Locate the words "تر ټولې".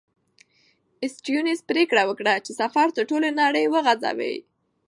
2.97-3.29